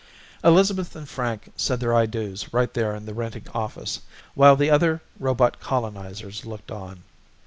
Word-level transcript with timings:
Elizabeth 0.43 0.95
and 0.95 1.07
Frank 1.07 1.51
said 1.55 1.79
their 1.79 1.93
I 1.93 2.07
do's 2.07 2.51
right 2.51 2.73
there 2.73 2.95
in 2.95 3.05
the 3.05 3.13
Renting 3.13 3.45
Office 3.53 4.01
while 4.33 4.55
the 4.55 4.71
other 4.71 4.99
robot 5.19 5.59
colonizers 5.59 6.43
looked 6.43 6.71
on. 6.71 7.03